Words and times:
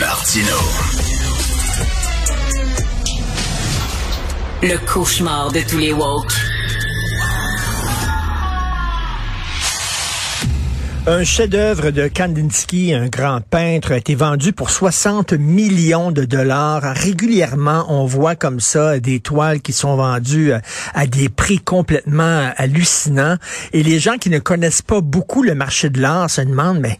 Martino. 0.00 0.56
Le 4.62 4.78
cauchemar 4.86 5.52
de 5.52 5.60
tous 5.60 5.76
les 5.76 5.92
woke. 5.92 6.32
Un 11.06 11.24
chef-d'œuvre 11.24 11.90
de 11.90 12.08
Kandinsky, 12.08 12.94
un 12.94 13.08
grand 13.08 13.40
peintre, 13.40 13.92
a 13.92 13.96
été 13.96 14.14
vendu 14.14 14.52
pour 14.52 14.70
60 14.70 15.32
millions 15.32 16.12
de 16.12 16.24
dollars. 16.24 16.82
Régulièrement, 16.82 17.84
on 17.88 18.04
voit 18.04 18.36
comme 18.36 18.60
ça 18.60 19.00
des 19.00 19.20
toiles 19.20 19.60
qui 19.60 19.72
sont 19.72 19.96
vendues 19.96 20.52
à 20.94 21.06
des 21.06 21.28
prix 21.28 21.58
complètement 21.58 22.50
hallucinants. 22.56 23.36
Et 23.72 23.82
les 23.82 23.98
gens 23.98 24.18
qui 24.18 24.30
ne 24.30 24.38
connaissent 24.38 24.82
pas 24.82 25.00
beaucoup 25.00 25.42
le 25.42 25.54
marché 25.54 25.90
de 25.90 26.00
l'art 26.00 26.30
se 26.30 26.42
demandent, 26.42 26.80
mais 26.80 26.98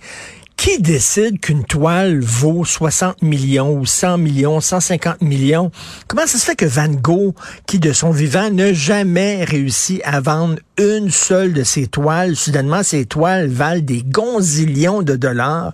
qui 0.61 0.79
décide 0.79 1.41
qu'une 1.41 1.65
toile 1.65 2.21
vaut 2.21 2.67
60 2.67 3.23
millions 3.23 3.73
ou 3.73 3.87
100 3.87 4.19
millions, 4.19 4.61
150 4.61 5.23
millions? 5.23 5.71
Comment 6.07 6.27
ça 6.27 6.37
se 6.37 6.45
fait 6.45 6.55
que 6.55 6.67
Van 6.67 6.89
Gogh, 6.89 7.33
qui 7.65 7.79
de 7.79 7.95
son 7.95 8.11
vivant 8.11 8.51
n'a 8.51 8.75
jamais 8.75 9.43
réussi 9.43 10.03
à 10.05 10.21
vendre 10.21 10.57
une 10.77 11.11
seule 11.11 11.55
de 11.55 11.63
ses 11.63 11.87
toiles, 11.87 12.37
soudainement 12.37 12.83
ces 12.83 13.07
toiles 13.07 13.49
valent 13.49 13.81
des 13.81 14.03
gonzillions 14.03 15.01
de 15.01 15.17
dollars? 15.17 15.73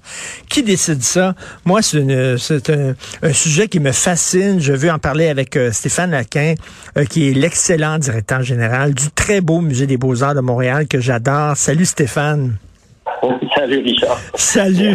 Qui 0.48 0.62
décide 0.62 1.02
ça? 1.02 1.34
Moi, 1.64 1.82
c'est 1.82 2.70
un, 2.70 2.94
un, 3.22 3.32
sujet 3.32 3.66
qui 3.66 3.80
me 3.80 3.90
fascine. 3.90 4.60
Je 4.60 4.72
veux 4.72 4.92
en 4.92 5.00
parler 5.00 5.26
avec 5.26 5.56
euh, 5.56 5.72
Stéphane 5.72 6.14
Aquin, 6.14 6.54
euh, 6.96 7.04
qui 7.06 7.28
est 7.28 7.32
l'excellent 7.32 7.98
directeur 7.98 8.44
général 8.44 8.94
du 8.94 9.10
très 9.10 9.40
beau 9.40 9.60
Musée 9.60 9.88
des 9.88 9.96
beaux-arts 9.96 10.36
de 10.36 10.40
Montréal 10.40 10.86
que 10.86 11.00
j'adore. 11.00 11.56
Salut 11.56 11.86
Stéphane. 11.86 12.56
Salut 13.54 13.78
Richard. 13.78 14.18
Salut. 14.34 14.94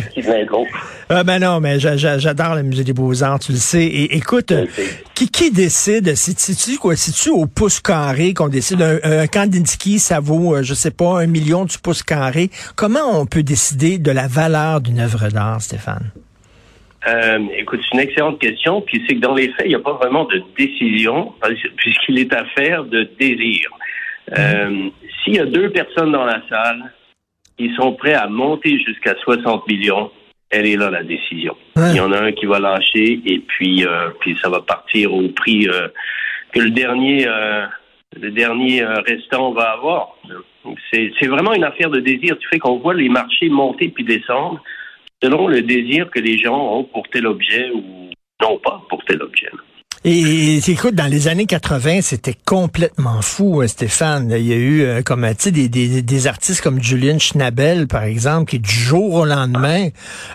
Ah 1.09 1.23
ben 1.23 1.39
non, 1.39 1.59
mais 1.59 1.79
j'adore 1.79 2.55
le 2.55 2.63
musée 2.63 2.83
des 2.83 2.93
Beaux-Arts, 2.93 3.39
tu 3.39 3.51
le 3.51 3.57
sais. 3.57 3.83
Et 3.83 4.15
écoute, 4.15 4.53
qui, 5.15 5.29
qui 5.29 5.51
décide? 5.51 6.15
C'est-tu 6.15 6.77
quoi? 6.77 6.95
C'est-tu 6.95 7.29
au 7.29 7.45
pouce 7.47 7.79
carré 7.79 8.33
qu'on 8.33 8.47
décide? 8.47 8.81
Un, 8.81 8.99
un 9.03 9.27
Kandinsky, 9.27 9.99
ça 9.99 10.19
vaut, 10.19 10.55
euh, 10.55 10.63
je 10.63 10.73
sais 10.73 10.91
pas, 10.91 11.21
un 11.21 11.27
million 11.27 11.65
du 11.65 11.77
pouce 11.77 12.03
carré. 12.03 12.49
Comment 12.75 13.19
on 13.19 13.25
peut 13.25 13.43
décider 13.43 13.97
de 13.97 14.11
la 14.11 14.27
valeur 14.27 14.81
d'une 14.81 14.99
œuvre 14.99 15.29
d'art, 15.29 15.61
Stéphane? 15.61 16.11
Euh, 17.07 17.39
écoute, 17.57 17.79
c'est 17.83 17.97
une 17.97 18.03
excellente 18.03 18.39
question. 18.39 18.81
Puis 18.81 19.03
c'est 19.07 19.15
que 19.15 19.21
dans 19.21 19.33
les 19.33 19.49
faits, 19.49 19.65
il 19.65 19.69
n'y 19.69 19.75
a 19.75 19.79
pas 19.79 19.93
vraiment 19.93 20.25
de 20.25 20.41
décision, 20.57 21.33
puisqu'il 21.77 22.19
est 22.19 22.33
affaire 22.33 22.85
de 22.85 23.09
désir. 23.19 23.69
Euh, 24.37 24.69
mm-hmm. 24.69 24.91
S'il 25.23 25.35
y 25.35 25.39
a 25.39 25.45
deux 25.45 25.71
personnes 25.71 26.11
dans 26.11 26.25
la 26.25 26.41
salle, 26.47 26.91
ils 27.61 27.75
sont 27.75 27.93
prêts 27.93 28.13
à 28.13 28.27
monter 28.27 28.79
jusqu'à 28.79 29.15
60 29.15 29.67
millions. 29.67 30.11
Elle 30.49 30.65
est 30.65 30.75
là 30.75 30.89
la 30.89 31.03
décision. 31.03 31.55
Il 31.77 31.95
y 31.95 31.99
en 31.99 32.11
a 32.11 32.21
un 32.21 32.31
qui 32.33 32.45
va 32.45 32.59
lâcher 32.59 33.21
et 33.25 33.39
puis 33.39 33.85
euh, 33.85 34.09
puis 34.19 34.37
ça 34.41 34.49
va 34.49 34.61
partir 34.61 35.13
au 35.13 35.29
prix 35.29 35.67
euh, 35.69 35.87
que 36.51 36.59
le 36.59 36.71
dernier 36.71 37.25
euh, 37.27 37.65
le 38.19 38.31
dernier 38.31 38.83
restant 38.83 39.53
va 39.53 39.71
avoir. 39.71 40.17
C'est 40.91 41.27
vraiment 41.27 41.53
une 41.53 41.63
affaire 41.63 41.89
de 41.89 42.01
désir. 42.01 42.37
Tu 42.37 42.47
fais 42.49 42.59
qu'on 42.59 42.79
voit 42.79 42.93
les 42.93 43.07
marchés 43.07 43.47
monter 43.47 43.87
puis 43.87 44.03
descendre 44.03 44.61
selon 45.23 45.47
le 45.47 45.61
désir 45.61 46.09
que 46.09 46.19
les 46.19 46.37
gens 46.37 46.77
ont 46.77 46.83
pour 46.83 47.07
tel 47.09 47.27
objet 47.27 47.71
ou 47.73 48.09
non 48.41 48.57
pas 48.57 48.81
pour 48.89 49.05
tel 49.05 49.21
objet. 49.21 49.49
Et, 50.03 50.57
écoute, 50.67 50.95
dans 50.95 51.05
les 51.05 51.27
années 51.27 51.45
80, 51.45 52.01
c'était 52.01 52.35
complètement 52.45 53.21
fou, 53.21 53.61
euh, 53.61 53.67
Stéphane. 53.67 54.33
Il 54.35 54.47
y 54.47 54.51
a 54.51 54.55
eu, 54.55 54.81
euh, 54.81 55.01
comme 55.03 55.27
tu 55.29 55.35
sais, 55.37 55.51
des, 55.51 55.69
des, 55.69 56.01
des, 56.01 56.27
artistes 56.27 56.61
comme 56.61 56.81
Julian 56.81 57.19
Schnabel, 57.19 57.85
par 57.85 58.03
exemple, 58.03 58.49
qui 58.49 58.59
du 58.59 58.71
jour 58.71 59.13
au 59.13 59.25
lendemain, 59.25 59.89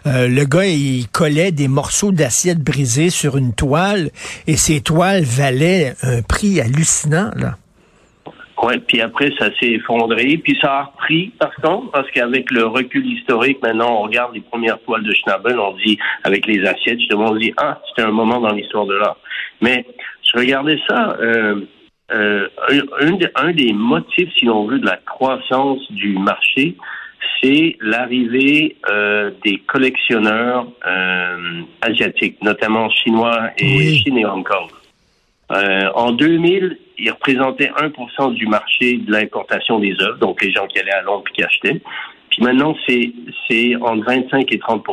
euh, 0.06 0.28
le 0.28 0.44
gars, 0.44 0.66
il 0.66 1.08
collait 1.08 1.50
des 1.50 1.66
morceaux 1.66 2.12
d'assiette 2.12 2.60
brisés 2.60 3.10
sur 3.10 3.36
une 3.36 3.54
toile, 3.54 4.12
et 4.46 4.56
ces 4.56 4.80
toiles 4.80 5.24
valaient 5.24 5.96
un 6.02 6.22
prix 6.22 6.60
hallucinant, 6.60 7.32
là. 7.34 7.56
Ouais, 8.66 8.78
puis 8.78 9.00
après 9.00 9.30
ça 9.38 9.46
s'est 9.60 9.74
effondré, 9.74 10.38
puis 10.38 10.58
ça 10.60 10.72
a 10.72 10.82
repris 10.84 11.28
par 11.38 11.54
contre 11.56 11.92
parce 11.92 12.10
qu'avec 12.10 12.50
le 12.50 12.64
recul 12.66 13.06
historique, 13.06 13.62
maintenant 13.62 14.00
on 14.00 14.02
regarde 14.02 14.34
les 14.34 14.40
premières 14.40 14.80
toiles 14.80 15.04
de 15.04 15.12
Schnabel, 15.14 15.56
on 15.60 15.76
dit 15.76 15.96
avec 16.24 16.46
les 16.46 16.66
assiettes, 16.66 16.98
justement 16.98 17.26
on 17.30 17.36
dit 17.36 17.52
ah 17.58 17.80
c'était 17.88 18.08
un 18.08 18.10
moment 18.10 18.40
dans 18.40 18.52
l'histoire 18.52 18.86
de 18.86 18.94
l'art. 18.94 19.18
Mais 19.60 19.86
je 20.20 20.40
regardais 20.40 20.80
ça, 20.88 21.16
euh, 21.20 21.60
euh, 22.12 22.48
un, 23.36 23.52
des 23.52 23.72
motifs, 23.72 24.32
si 24.36 24.46
l'on 24.46 24.66
veut, 24.66 24.80
de 24.80 24.86
la 24.86 24.96
croissance 24.96 25.80
du 25.92 26.18
marché, 26.18 26.76
c'est 27.40 27.76
l'arrivée 27.80 28.76
euh, 28.90 29.30
des 29.44 29.58
collectionneurs 29.58 30.66
euh, 30.86 31.62
asiatiques, 31.82 32.42
notamment 32.42 32.90
chinois 32.90 33.50
et 33.58 33.76
oui. 33.76 34.04
et 34.06 34.26
Hong 34.26 34.44
Kong. 34.44 34.70
Euh, 35.52 35.88
en 35.94 36.10
2000, 36.10 36.78
ils 36.98 37.10
représentaient 37.10 37.70
1% 37.70 38.34
du 38.34 38.46
marché 38.46 38.98
de 38.98 39.12
l'importation 39.12 39.78
des 39.78 39.94
œuvres, 40.00 40.18
donc 40.18 40.42
les 40.42 40.52
gens 40.52 40.66
qui 40.66 40.78
allaient 40.78 40.92
à 40.92 41.02
Londres 41.02 41.24
et 41.30 41.32
qui 41.32 41.42
achetaient. 41.42 41.80
Puis 42.30 42.42
maintenant, 42.42 42.74
c'est 42.86 43.12
c'est 43.48 43.76
entre 43.76 44.04
25 44.04 44.52
et 44.52 44.58
30 44.58 44.84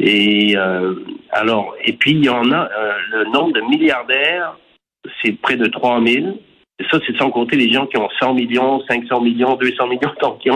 et 0.00 0.56
euh, 0.56 0.94
alors, 1.32 1.74
et 1.84 1.92
puis 1.94 2.12
il 2.12 2.24
y 2.24 2.28
en 2.28 2.52
a 2.52 2.68
euh, 2.70 2.92
le 3.10 3.24
nombre 3.26 3.52
de 3.52 3.60
milliardaires, 3.62 4.56
c'est 5.22 5.32
près 5.32 5.56
de 5.56 5.66
3000. 5.66 6.36
Et 6.80 6.84
ça, 6.92 7.00
c'est 7.04 7.16
sans 7.16 7.30
compter 7.30 7.56
les 7.56 7.72
gens 7.72 7.86
qui 7.86 7.96
ont 7.96 8.08
100 8.20 8.34
millions, 8.34 8.80
500 8.88 9.20
millions, 9.20 9.56
200 9.56 9.88
millions. 9.88 10.14
Donc, 10.22 10.38
il 10.44 10.52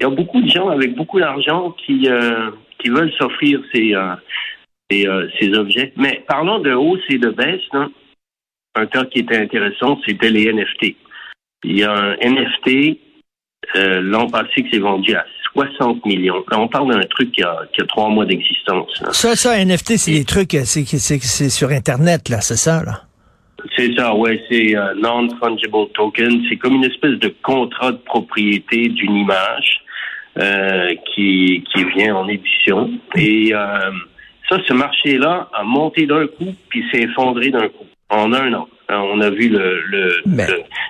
y 0.00 0.04
a, 0.04 0.10
beaucoup 0.10 0.42
de 0.42 0.48
gens 0.48 0.68
avec 0.68 0.94
beaucoup 0.94 1.18
d'argent 1.18 1.74
qui 1.86 2.06
euh, 2.08 2.50
qui 2.78 2.90
veulent 2.90 3.12
s'offrir 3.12 3.60
ces, 3.72 3.94
ces, 4.90 5.06
ces 5.40 5.54
objets. 5.54 5.92
Mais 5.96 6.22
parlons 6.26 6.58
de 6.58 6.72
hausse 6.72 7.04
et 7.08 7.18
de 7.18 7.30
baisse. 7.30 7.62
Hein. 7.72 7.90
Un 8.74 8.86
cas 8.86 9.04
qui 9.04 9.20
était 9.20 9.38
intéressant, 9.38 9.98
c'était 10.06 10.30
les 10.30 10.52
NFT. 10.52 10.96
Il 11.64 11.78
y 11.78 11.84
a 11.84 11.92
un 11.92 12.16
NFT 12.16 12.98
l'an 13.74 14.28
passé 14.28 14.64
qui 14.64 14.70
s'est 14.70 14.78
vendu 14.78 15.14
à 15.14 15.24
60 15.54 16.04
millions. 16.06 16.42
on 16.52 16.68
parle 16.68 16.92
d'un 16.92 17.06
truc 17.08 17.32
qui 17.32 17.42
a, 17.42 17.62
qui 17.72 17.82
a 17.82 17.86
trois 17.86 18.08
mois 18.08 18.24
d'existence. 18.24 19.02
Ça, 19.12 19.36
ça, 19.36 19.62
NFT, 19.62 19.96
c'est 19.96 20.12
des 20.12 20.24
trucs, 20.24 20.52
c'est, 20.64 20.84
c'est, 20.84 21.48
sur 21.50 21.70
Internet, 21.70 22.28
là, 22.28 22.40
c'est 22.40 22.56
ça, 22.56 22.82
là? 22.84 23.02
C'est 23.76 23.94
ça, 23.96 24.14
ouais, 24.14 24.42
c'est 24.50 24.74
un 24.74 24.94
non-fungible 24.94 25.88
token. 25.94 26.42
C'est 26.48 26.56
comme 26.56 26.74
une 26.74 26.84
espèce 26.84 27.18
de 27.18 27.32
contrat 27.42 27.92
de 27.92 27.98
propriété 27.98 28.88
d'une 28.88 29.14
image 29.14 29.82
euh, 30.38 30.88
qui, 31.14 31.62
qui 31.72 31.84
vient 31.96 32.16
en 32.16 32.28
édition. 32.28 32.90
Et 33.14 33.54
euh, 33.54 33.90
ça, 34.48 34.58
ce 34.66 34.72
marché-là 34.72 35.48
a 35.52 35.62
monté 35.62 36.06
d'un 36.06 36.26
coup, 36.26 36.52
puis 36.70 36.84
s'est 36.90 37.02
effondré 37.02 37.50
d'un 37.50 37.68
coup, 37.68 37.86
en 38.12 38.32
un 38.32 38.52
an. 38.52 38.68
On 38.88 39.20
a 39.20 39.30
vu 39.30 39.48
le, 39.48 39.82
le, 39.88 40.22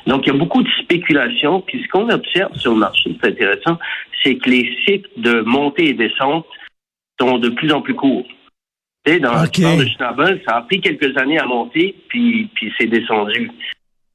Donc, 0.06 0.26
il 0.26 0.32
y 0.32 0.36
a 0.36 0.38
beaucoup 0.38 0.62
de 0.62 0.68
spéculation. 0.82 1.60
Puis 1.60 1.82
ce 1.82 1.88
qu'on 1.88 2.08
observe 2.10 2.54
sur 2.56 2.72
le 2.72 2.78
marché, 2.78 3.16
c'est 3.22 3.30
intéressant, 3.30 3.78
c'est 4.22 4.36
que 4.36 4.50
les 4.50 4.76
cycles 4.84 5.08
de 5.18 5.40
montée 5.42 5.90
et 5.90 5.94
descente 5.94 6.44
sont 7.20 7.38
de 7.38 7.50
plus 7.50 7.72
en 7.72 7.80
plus 7.80 7.94
courts. 7.94 8.26
Tu 9.04 9.12
sais, 9.12 9.20
dans 9.20 9.32
le 9.32 9.78
de 9.78 9.86
Schnabel, 9.86 10.42
ça 10.46 10.56
a 10.56 10.62
pris 10.62 10.80
quelques 10.80 11.16
années 11.16 11.38
à 11.38 11.46
monter, 11.46 11.94
puis, 12.08 12.48
puis 12.54 12.72
c'est 12.78 12.86
descendu. 12.86 13.50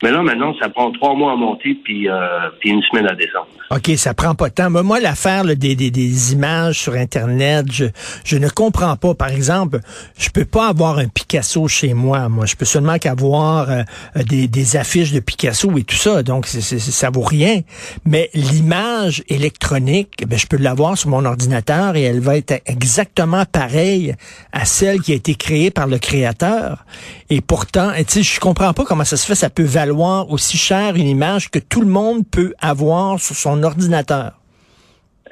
Mais 0.03 0.11
là, 0.11 0.21
maintenant, 0.21 0.53
ça 0.61 0.69
prend 0.69 0.91
trois 0.91 1.15
mois 1.15 1.31
à 1.31 1.35
monter 1.35 1.75
puis, 1.83 2.07
euh, 2.07 2.49
puis 2.59 2.69
une 2.69 2.83
semaine 2.83 3.07
à 3.07 3.15
descendre. 3.15 3.47
OK, 3.71 3.97
ça 3.97 4.13
prend 4.13 4.35
pas 4.35 4.49
de 4.49 4.53
temps. 4.53 4.69
Mais 4.69 4.83
moi, 4.83 4.99
l'affaire 4.99 5.43
des, 5.43 5.55
des, 5.55 5.89
des, 5.89 6.33
images 6.33 6.79
sur 6.79 6.93
Internet, 6.93 7.65
je, 7.71 7.85
je 8.23 8.37
ne 8.37 8.47
comprends 8.47 8.95
pas. 8.95 9.15
Par 9.15 9.29
exemple, 9.29 9.79
je 10.19 10.29
peux 10.29 10.45
pas 10.45 10.67
avoir 10.67 10.99
un 10.99 11.07
Picasso 11.07 11.67
chez 11.67 11.95
moi. 11.95 12.29
Moi, 12.29 12.45
je 12.45 12.55
peux 12.55 12.63
seulement 12.63 12.99
qu'avoir 12.99 13.71
euh, 13.71 13.81
des, 14.23 14.47
des 14.47 14.77
affiches 14.77 15.11
de 15.13 15.19
Picasso 15.19 15.75
et 15.75 15.83
tout 15.83 15.95
ça. 15.95 16.21
Donc, 16.21 16.45
c'est, 16.45 16.61
ça 16.61 17.09
vaut 17.09 17.21
rien. 17.21 17.61
Mais 18.05 18.29
l'image 18.35 19.23
électronique, 19.29 20.25
ben, 20.27 20.37
je 20.37 20.45
peux 20.45 20.57
l'avoir 20.57 20.95
sur 20.95 21.09
mon 21.09 21.25
ordinateur 21.25 21.95
et 21.95 22.03
elle 22.03 22.19
va 22.19 22.37
être 22.37 22.61
exactement 22.67 23.45
pareille 23.45 24.15
à 24.51 24.65
celle 24.65 25.01
qui 25.01 25.11
a 25.13 25.15
été 25.15 25.33
créée 25.33 25.71
par 25.71 25.87
le 25.87 25.97
créateur. 25.97 26.85
Et 27.31 27.41
pourtant, 27.41 27.91
tu 27.97 28.03
sais, 28.07 28.23
je 28.23 28.39
comprends 28.39 28.73
pas 28.73 28.85
comment 28.85 29.03
ça 29.03 29.17
se 29.17 29.25
fait. 29.25 29.33
Ça 29.33 29.49
peut 29.49 29.63
valoir 29.63 29.86
aussi 29.91 30.57
cher 30.57 30.95
une 30.95 31.07
image 31.07 31.49
que 31.49 31.59
tout 31.59 31.81
le 31.81 31.87
monde 31.87 32.23
peut 32.29 32.53
avoir 32.59 33.19
sur 33.19 33.35
son 33.35 33.63
ordinateur? 33.63 34.33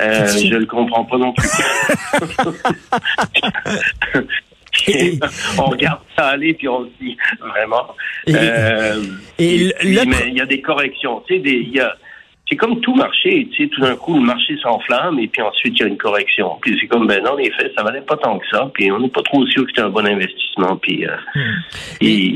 Euh, 0.02 0.28
je 0.28 0.54
ne 0.54 0.58
le 0.58 0.66
comprends 0.66 1.06
pas 1.06 1.18
non 1.18 1.34
plus. 1.34 1.48
on 5.58 5.66
regarde 5.66 6.02
ça 6.18 6.28
aller 6.28 6.54
puis 6.54 6.68
on 6.68 6.84
se 6.84 6.90
dit 7.00 7.18
vraiment. 7.40 7.96
Euh, 8.28 9.02
mais 9.40 9.40
il 9.40 10.34
y 10.34 10.42
a 10.42 10.46
des 10.46 10.62
corrections. 10.62 11.24
Tu 11.28 11.36
sais, 11.36 11.42
il 11.42 11.70
y 11.70 11.80
a 11.80 11.96
c'est 12.48 12.58
comme 12.58 12.80
tout 12.82 12.94
marché, 12.94 13.48
tu 13.52 13.64
sais, 13.64 13.70
tout 13.70 13.82
d'un 13.82 13.96
coup, 13.96 14.16
le 14.16 14.26
marché 14.26 14.56
s'enflamme 14.62 15.20
et 15.20 15.28
puis 15.28 15.42
ensuite, 15.42 15.74
il 15.78 15.82
y 15.82 15.84
a 15.84 15.88
une 15.88 15.98
correction. 15.98 16.58
Puis 16.62 16.78
c'est 16.80 16.88
comme, 16.88 17.08
ben 17.08 17.24
non, 17.24 17.36
les 17.36 17.52
faits, 17.52 17.74
ça 17.76 17.84
valait 17.84 18.02
pas 18.02 18.18
tant 18.18 18.38
que 18.38 18.46
ça, 18.52 18.70
puis 18.74 18.92
on 18.92 19.00
n'est 19.00 19.10
pas 19.10 19.24
trop 19.24 19.46
sûr 19.48 19.64
que 19.64 19.70
c'était 19.70 19.82
un 19.82 19.90
bon 19.90 20.06
investissement, 20.06 20.78
puis, 20.78 21.08
euh, 21.08 21.16
hmm. 21.34 21.56
Et, 22.02 22.34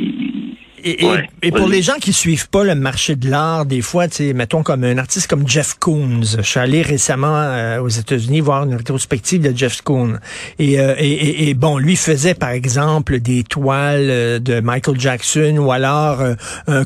pour 1.52 1.68
les 1.68 1.82
gens 1.82 1.96
qui 2.00 2.14
suivent 2.14 2.50
pas 2.50 2.64
le 2.64 2.76
marché 2.76 3.16
de 3.16 3.30
l'art, 3.30 3.66
des 3.66 3.82
fois, 3.82 4.06
mettons 4.34 4.64
comme 4.64 4.84
un 4.84 4.98
artiste 4.98 5.28
comme 5.28 5.48
Jeff 5.48 5.76
Koons. 5.80 6.22
Je 6.38 6.42
suis 6.42 6.60
allé 6.60 6.82
récemment 6.82 7.36
euh, 7.36 7.82
aux 7.82 7.90
États-Unis 7.90 8.42
voir 8.42 8.64
une 8.64 8.76
rétrospective 8.76 9.42
de 9.42 9.56
Jeff 9.56 9.82
Koons. 9.82 10.18
Euh, 10.60 10.96
et, 10.98 11.50
et, 11.50 11.54
bon, 11.54 11.78
lui 11.78 11.96
faisait 11.96 12.34
par 12.34 12.50
exemple 12.50 13.20
des 13.20 13.44
toiles 13.44 14.10
euh, 14.10 14.40
de 14.40 14.60
Michael 14.60 15.00
Jackson 15.00 15.58
ou 15.60 15.72
alors 15.72 16.20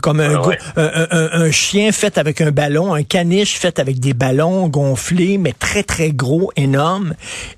comme 0.01 0.19
un, 0.19 0.41
un, 0.75 1.29
un, 1.33 1.51
chien 1.51 1.91
fait 1.91 2.17
avec 2.17 2.41
un 2.41 2.51
ballon, 2.51 2.93
un 2.93 3.03
caniche 3.03 3.57
fait 3.57 3.79
avec 3.79 3.99
des 3.99 4.13
ballons 4.13 4.67
gonflés, 4.67 5.37
mais 5.37 5.53
très 5.53 5.83
très 5.83 6.11
gros, 6.11 6.51
énorme. 6.55 7.15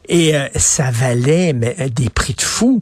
Et 0.09 0.33
ça 0.55 0.91
valait 0.91 1.53
mais, 1.53 1.75
des 1.93 2.09
prix 2.09 2.33
de 2.33 2.41
fou. 2.41 2.81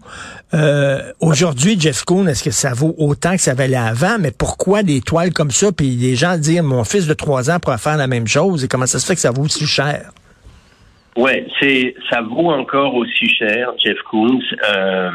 Aujourd'hui, 1.19 1.77
Jeff 1.79 2.03
Koons, 2.03 2.27
est-ce 2.27 2.43
que 2.43 2.51
ça 2.51 2.73
vaut 2.73 2.95
autant 2.97 3.35
que 3.35 3.41
ça 3.43 3.53
valait 3.53 3.75
avant, 3.75 4.17
mais 4.19 4.31
pourquoi 4.31 4.83
des 4.83 5.01
toiles 5.01 5.33
comme 5.33 5.51
ça, 5.51 5.71
puis 5.71 5.89
les 5.89 6.15
gens 6.15 6.37
disent, 6.37 6.61
mon 6.61 6.83
fils 6.83 7.07
de 7.07 7.13
trois 7.13 7.51
ans 7.51 7.59
pourrait 7.59 7.77
faire 7.77 7.97
la 7.97 8.07
même 8.07 8.27
chose, 8.27 8.63
et 8.63 8.67
comment 8.67 8.85
ça 8.85 8.99
se 8.99 9.05
fait 9.05 9.15
que 9.15 9.21
ça 9.21 9.31
vaut 9.31 9.43
aussi 9.43 9.65
cher? 9.65 10.11
Ouais, 11.15 11.45
c'est 11.59 11.93
ça 12.09 12.21
vaut 12.21 12.49
encore 12.51 12.95
aussi 12.95 13.29
cher, 13.29 13.71
Jeff 13.83 13.97
Koons. 14.09 14.41
Euh, 14.67 15.11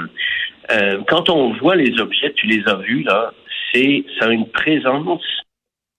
euh, 0.71 0.99
quand 1.09 1.29
on 1.29 1.55
voit 1.59 1.75
les 1.75 1.99
objets, 1.99 2.33
tu 2.37 2.47
les 2.47 2.63
as 2.69 2.77
vus 2.77 3.03
là, 3.03 3.33
c'est 3.73 4.05
ça 4.19 4.27
a 4.27 4.31
une 4.31 4.49
présence 4.49 5.25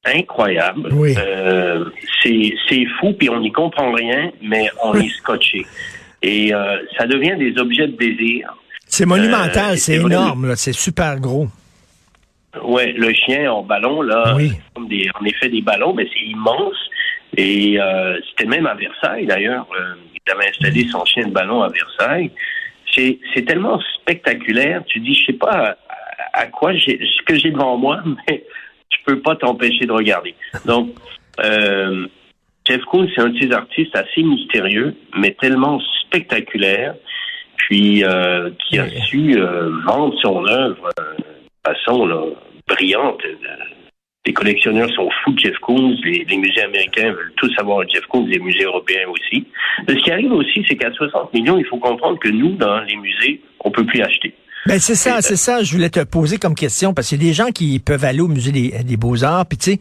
incroyable. 0.05 0.89
Oui. 0.93 1.15
Euh, 1.17 1.85
c'est 2.23 2.85
fou, 2.99 3.13
puis 3.13 3.29
on 3.29 3.41
n'y 3.41 3.51
comprend 3.51 3.91
rien, 3.91 4.31
mais 4.41 4.69
on 4.83 4.93
est 4.93 5.09
scotché. 5.09 5.65
Et 6.21 6.51
ça 6.97 7.07
devient 7.07 7.35
des 7.37 7.59
objets 7.59 7.87
de 7.87 7.97
désir. 7.97 8.53
C'est 8.85 9.05
monumental, 9.05 9.77
c'est 9.77 9.95
énorme, 9.95 10.55
c'est 10.55 10.73
super 10.73 11.19
gros. 11.19 11.47
Ouais, 12.63 12.91
le 12.93 13.13
chien 13.13 13.51
en 13.51 13.63
ballon, 13.63 14.01
là, 14.01 14.35
comme 14.73 14.87
des, 14.87 15.09
en 15.19 15.25
effet 15.25 15.49
des 15.49 15.61
ballons, 15.61 15.93
mais 15.93 16.07
c'est 16.13 16.25
immense. 16.25 16.77
Et 17.37 17.79
euh, 17.79 18.19
c'était 18.29 18.49
même 18.49 18.65
à 18.65 18.75
Versailles, 18.75 19.25
d'ailleurs. 19.25 19.67
Euh, 19.79 19.95
il 20.13 20.31
avait 20.31 20.49
installé 20.49 20.87
son 20.87 21.05
chien 21.05 21.27
de 21.27 21.31
ballon 21.31 21.61
à 21.61 21.69
Versailles. 21.69 22.31
C'est, 22.93 23.19
c'est 23.33 23.43
tellement 23.43 23.79
spectaculaire. 24.01 24.83
Tu 24.87 24.99
dis, 24.99 25.13
je 25.15 25.25
sais 25.27 25.37
pas 25.37 25.77
à, 26.33 26.47
quoi 26.47 26.73
j'ai 26.73 26.99
ce 26.99 27.23
que 27.25 27.35
j'ai 27.35 27.51
devant 27.51 27.77
moi, 27.77 28.01
mais 28.29 28.43
tu 28.89 28.99
peux 29.05 29.19
pas 29.19 29.35
t'empêcher 29.35 29.85
de 29.85 29.91
regarder. 29.91 30.35
Donc, 30.65 30.95
euh, 31.43 32.07
Jeff 32.65 32.83
Koons, 32.85 33.07
c'est 33.15 33.21
un 33.21 33.29
de 33.29 33.39
ces 33.39 33.51
artistes 33.51 33.95
assez 33.95 34.23
mystérieux, 34.23 34.95
mais 35.17 35.35
tellement 35.39 35.79
spectaculaire, 36.05 36.95
puis 37.57 38.03
euh, 38.03 38.49
qui 38.67 38.79
a 38.79 38.89
su 39.05 39.39
vendre 39.85 40.15
son 40.21 40.45
œuvre 40.47 40.89
façon 41.65 42.05
là, 42.05 42.23
brillante. 42.69 43.21
Les 44.25 44.33
collectionneurs 44.33 44.89
sont 44.91 45.09
fous 45.23 45.31
de 45.31 45.39
Jeff 45.39 45.57
Koons, 45.59 45.95
les, 46.03 46.37
musées 46.37 46.61
américains 46.61 47.11
veulent 47.11 47.33
tous 47.37 47.51
avoir 47.57 47.87
Jeff 47.89 48.05
Koons, 48.07 48.27
les 48.27 48.39
musées 48.39 48.65
européens 48.65 49.07
aussi. 49.09 49.45
ce 49.87 49.93
qui 49.95 50.11
arrive 50.11 50.31
aussi, 50.33 50.63
c'est 50.67 50.75
qu'à 50.75 50.91
60 50.91 51.33
millions, 51.33 51.57
il 51.57 51.65
faut 51.65 51.77
comprendre 51.77 52.19
que 52.19 52.29
nous, 52.29 52.55
dans 52.55 52.81
les 52.81 52.95
musées, 52.97 53.41
on 53.61 53.71
peut 53.71 53.85
plus 53.85 54.01
acheter. 54.01 54.33
Ben 54.65 54.77
c'est 54.79 54.95
ça, 54.95 55.21
c'est 55.21 55.37
ça. 55.37 55.63
Je 55.63 55.71
voulais 55.71 55.89
te 55.89 56.01
poser 56.01 56.37
comme 56.37 56.53
question 56.53 56.93
parce 56.93 57.07
qu'il 57.07 57.23
y 57.23 57.25
a 57.25 57.29
des 57.29 57.33
gens 57.33 57.51
qui 57.51 57.79
peuvent 57.79 58.03
aller 58.03 58.19
au 58.19 58.27
musée 58.27 58.51
des, 58.51 58.97
beaux-arts, 58.97 59.45
puis 59.45 59.57
tu 59.57 59.71
sais, 59.71 59.79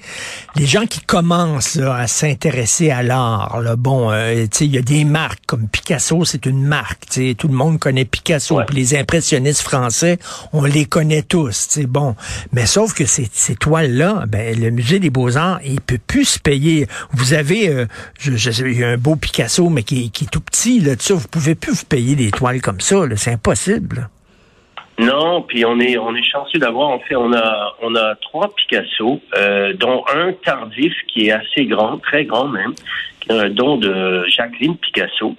les 0.54 0.66
gens 0.66 0.86
qui 0.86 1.00
commencent 1.00 1.78
à 1.78 2.06
s'intéresser 2.06 2.90
à 2.90 3.02
l'art. 3.02 3.60
Bon, 3.76 4.12
euh, 4.12 4.44
tu 4.44 4.58
sais, 4.58 4.66
il 4.66 4.74
y 4.74 4.78
a 4.78 4.82
des 4.82 5.04
marques 5.04 5.42
comme 5.46 5.68
Picasso, 5.68 6.24
c'est 6.24 6.46
une 6.46 6.64
marque. 6.64 7.06
Tu 7.10 7.28
sais, 7.28 7.34
tout 7.34 7.48
le 7.48 7.54
monde 7.54 7.80
connaît 7.80 8.04
Picasso. 8.04 8.60
Puis 8.66 8.76
les 8.76 8.96
impressionnistes 8.96 9.62
français, 9.62 10.18
on 10.52 10.64
les 10.64 10.84
connaît 10.84 11.22
tous. 11.22 11.68
Tu 11.68 11.80
sais, 11.80 11.86
bon, 11.86 12.14
mais 12.52 12.66
sauf 12.66 12.94
que 12.94 13.04
ces, 13.04 13.28
ces 13.32 13.56
toiles-là, 13.56 14.24
ben 14.28 14.58
le 14.58 14.70
musée 14.70 15.00
des 15.00 15.10
beaux-arts, 15.10 15.60
il 15.64 15.80
peut 15.80 15.98
plus 15.98 16.24
se 16.24 16.38
payer. 16.38 16.86
Vous 17.12 17.34
avez, 17.34 17.68
euh, 17.68 17.86
je, 18.20 18.36
je, 18.36 18.64
il 18.64 18.78
y 18.78 18.84
a 18.84 18.90
un 18.90 18.96
beau 18.96 19.16
Picasso, 19.16 19.68
mais 19.70 19.82
qui, 19.82 20.10
qui 20.12 20.24
est 20.24 20.28
tout 20.28 20.40
petit 20.40 20.78
là. 20.80 20.94
Tu 20.94 21.06
sais, 21.06 21.14
vous 21.14 21.28
pouvez 21.28 21.56
plus 21.56 21.72
vous 21.72 21.84
payer 21.84 22.14
des 22.14 22.30
toiles 22.30 22.62
comme 22.62 22.80
ça. 22.80 22.96
C'est 23.16 23.32
impossible. 23.32 24.08
Non, 24.98 25.42
puis 25.42 25.64
on 25.64 25.78
est 25.78 25.96
on 25.96 26.14
est 26.16 26.24
chanceux 26.24 26.58
d'avoir 26.58 26.88
en 26.88 26.98
fait 26.98 27.14
on 27.14 27.32
a 27.32 27.76
on 27.82 27.94
a 27.94 28.16
trois 28.16 28.52
Picasso, 28.54 29.20
euh, 29.36 29.72
dont 29.74 30.04
un 30.12 30.32
tardif 30.32 30.92
qui 31.06 31.28
est 31.28 31.30
assez 31.30 31.66
grand, 31.66 31.98
très 31.98 32.24
grand 32.24 32.48
même, 32.48 32.74
qui 33.20 33.30
est 33.30 33.38
un 33.38 33.48
don 33.48 33.76
de 33.76 34.24
Jacqueline 34.26 34.76
Picasso. 34.76 35.36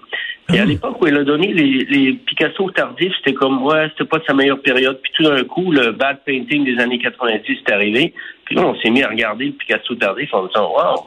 Et 0.52 0.60
à 0.60 0.66
hmm. 0.66 0.70
l'époque 0.70 1.02
où 1.02 1.08
elle 1.08 1.18
a 1.18 1.24
donné 1.24 1.54
les, 1.54 1.86
les 1.86 2.14
Picasso 2.14 2.72
tardifs, 2.72 3.14
c'était 3.18 3.34
comme 3.34 3.62
ouais, 3.64 3.90
c'était 3.90 4.10
pas 4.10 4.20
sa 4.26 4.34
meilleure 4.34 4.62
période. 4.62 5.00
Puis 5.04 5.12
tout 5.16 5.24
d'un 5.24 5.44
coup, 5.44 5.72
le 5.72 5.92
bad 5.92 6.24
painting 6.26 6.64
des 6.64 6.82
années 6.82 6.98
90 6.98 7.46
est 7.50 7.72
arrivé. 7.72 8.14
Puis 8.46 8.56
là, 8.56 8.66
on 8.66 8.76
s'est 8.80 8.90
mis 8.90 9.04
à 9.04 9.10
regarder 9.10 9.46
le 9.48 9.52
Picasso 9.52 9.94
tardif 9.96 10.34
en 10.34 10.48
disant 10.48 10.72
waouh, 10.74 11.06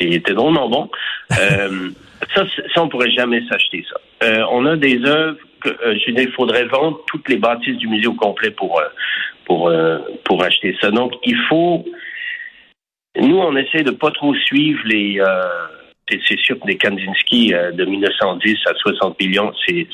il, 0.00 0.14
était 0.14 0.34
drôlement 0.34 0.68
bon. 0.68 0.90
euh, 1.38 1.90
ça, 2.34 2.44
ça, 2.74 2.82
on 2.82 2.88
pourrait 2.88 3.12
jamais 3.12 3.42
s'acheter 3.48 3.84
ça. 3.88 4.26
Euh, 4.26 4.44
on 4.50 4.66
a 4.66 4.76
des 4.76 5.02
œuvres 5.04 5.38
il 5.64 6.32
faudrait 6.36 6.64
vendre 6.64 7.00
toutes 7.06 7.28
les 7.28 7.36
bâtisses 7.36 7.76
du 7.76 7.88
musée 7.88 8.06
au 8.06 8.14
complet 8.14 8.50
pour 8.50 8.78
euh, 8.78 8.84
pour 9.44 9.68
euh, 9.68 9.98
pour 10.24 10.42
acheter 10.42 10.76
ça. 10.80 10.90
Donc 10.90 11.12
il 11.24 11.36
faut 11.48 11.84
nous 13.20 13.38
on 13.38 13.56
essaie 13.56 13.82
de 13.82 13.90
pas 13.90 14.10
trop 14.10 14.34
suivre 14.34 14.80
les 14.84 15.20
c'est 16.26 16.38
sûr 16.40 16.58
que 16.58 16.66
les 16.66 16.76
Kandinsky 16.76 17.52
de 17.52 17.84
1910 17.84 18.56
à 18.66 18.74
60 18.74 19.20
millions, 19.20 19.52
c'est 19.64 19.86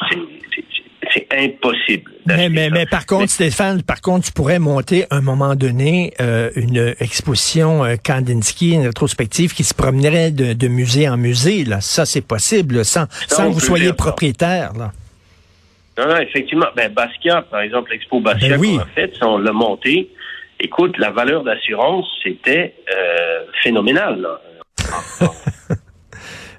c'est 1.13 1.27
impossible. 1.33 2.11
Mais, 2.27 2.49
mais, 2.49 2.71
mais, 2.71 2.87
par 2.87 3.07
contre, 3.07 3.31
Stéphane, 3.31 3.83
par 3.83 4.01
contre, 4.01 4.27
tu 4.27 4.33
pourrais 4.33 4.59
monter 4.59 5.05
à 5.11 5.17
un 5.17 5.21
moment 5.21 5.55
donné 5.55 6.15
une 6.57 6.95
exposition 7.01 7.83
Kandinsky, 8.03 8.73
une 8.73 8.87
rétrospective 8.87 9.55
qui 9.55 9.63
se 9.63 9.75
promènerait 9.75 10.31
de, 10.31 10.53
de 10.53 10.69
musée 10.69 11.09
en 11.09 11.17
musée. 11.17 11.65
Là. 11.65 11.81
Ça, 11.81 12.07
c'est 12.07 12.27
possible, 12.27 12.85
sans, 12.85 13.07
sans 13.29 13.49
que 13.49 13.55
vous 13.55 13.61
soyez 13.61 13.93
propriétaire. 13.93 14.73
Là. 14.73 14.93
Non, 15.99 16.09
non, 16.09 16.17
effectivement. 16.19 16.67
Ben, 16.77 16.93
Basquiat, 16.93 17.43
par 17.43 17.61
exemple, 17.61 17.91
l'expo 17.93 18.21
Basquiat 18.21 18.59
ben 18.59 18.77
qu'on 18.77 18.83
a 18.83 18.87
faite, 18.87 19.17
on 19.23 19.39
l'a 19.39 19.53
monté. 19.53 20.11
Écoute, 20.61 20.97
la 20.99 21.11
valeur 21.11 21.43
d'assurance, 21.43 22.07
c'était 22.23 22.75
euh, 22.95 23.45
phénoménal. 23.63 24.21
Là. 24.21 24.41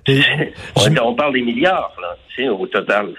on, 1.04 1.16
parle 1.16 1.34
des 1.34 1.42
milliards, 1.42 1.94
là, 2.02 2.54
au 2.54 2.68
total. 2.68 3.14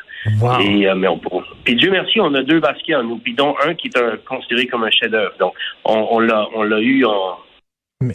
Et, 0.61 0.89
euh, 0.89 0.95
mais 0.95 1.09
on, 1.09 1.21
puis 1.65 1.75
Dieu 1.77 1.91
merci, 1.91 2.21
on 2.21 2.33
a 2.35 2.43
deux 2.43 2.61
Basquiat, 2.61 3.03
nous, 3.03 3.19
puis 3.19 3.35
dont 3.35 3.55
un 3.63 3.75
qui 3.75 3.89
est 3.89 4.25
considéré 4.25 4.67
comme 4.67 4.85
un 4.85 4.91
chef-d'œuvre. 4.91 5.35
Donc, 5.39 5.55
on, 5.85 6.09
on 6.11 6.21
l'a, 6.21 6.49
on 6.55 6.63
l'a 6.63 6.81
eu 6.81 7.05
en 7.05 7.39